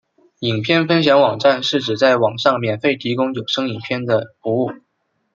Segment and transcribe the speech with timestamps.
[0.39, 4.71] 影片分享网站是指在网上免费提供有声影片的服务。